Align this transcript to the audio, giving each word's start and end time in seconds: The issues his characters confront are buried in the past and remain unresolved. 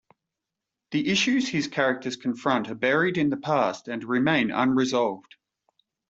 The 0.89 1.09
issues 1.11 1.47
his 1.47 1.67
characters 1.67 2.15
confront 2.15 2.71
are 2.71 2.73
buried 2.73 3.19
in 3.19 3.29
the 3.29 3.37
past 3.37 3.87
and 3.87 4.03
remain 4.03 4.49
unresolved. 4.49 5.35